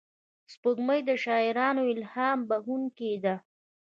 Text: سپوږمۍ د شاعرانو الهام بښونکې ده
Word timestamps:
سپوږمۍ 0.53 0.99
د 1.09 1.11
شاعرانو 1.23 1.83
الهام 1.93 2.39
بښونکې 2.49 3.13
ده 3.23 3.35